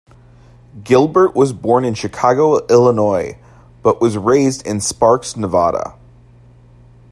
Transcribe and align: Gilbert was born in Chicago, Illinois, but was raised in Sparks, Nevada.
Gilbert 0.83 1.35
was 1.35 1.53
born 1.53 1.85
in 1.85 1.93
Chicago, 1.93 2.65
Illinois, 2.65 3.37
but 3.83 4.01
was 4.01 4.17
raised 4.17 4.65
in 4.65 4.81
Sparks, 4.81 5.37
Nevada. 5.37 5.93